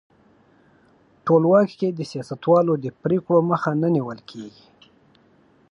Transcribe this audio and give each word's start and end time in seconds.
ټولواک 1.25 1.69
کې 1.79 1.89
د 1.93 2.01
سیاستوالو 2.11 2.73
د 2.83 2.87
پرېکړو 3.03 3.39
مخه 3.51 3.71
نه 3.81 3.89
نیول 3.95 4.19
کیږي. 4.29 4.65